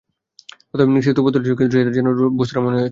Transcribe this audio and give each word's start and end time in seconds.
প্রথম 0.69 0.87
ইনিংসে 0.89 1.11
তোপধ্বনি 1.17 1.43
ছিল, 1.45 1.55
কিন্তু 1.59 1.73
সেটা 1.73 1.91
কেমন 1.95 1.97
যেন 1.97 2.07
বেসুরো 2.39 2.59
মনে 2.61 2.67
হয়েছে। 2.67 2.79